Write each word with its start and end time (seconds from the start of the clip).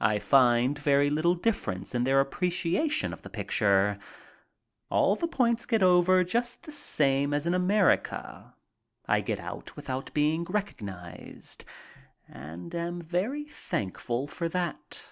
I 0.00 0.18
find 0.18 0.78
very 0.78 1.10
little 1.10 1.34
difference 1.34 1.94
in 1.94 2.04
their 2.04 2.18
appreciation 2.18 3.12
of 3.12 3.20
the 3.20 3.28
picture. 3.28 3.98
All 4.88 5.16
the 5.16 5.28
points 5.28 5.66
get 5.66 5.82
over 5.82 6.24
just 6.24 6.62
the 6.62 6.72
same 6.72 7.34
as 7.34 7.44
in 7.44 7.52
America. 7.52 8.54
I 9.04 9.20
get 9.20 9.38
out 9.38 9.76
without 9.76 10.14
being 10.14 10.44
recognized 10.44 11.66
and 12.26 12.74
am 12.74 13.02
very 13.02 13.44
thankful 13.44 14.26
for 14.26 14.48
that. 14.48 15.04